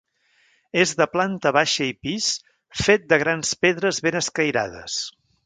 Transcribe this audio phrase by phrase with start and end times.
[0.83, 2.31] És de planta baixa i pis,
[2.85, 4.99] fet de grans pedres ben escairades.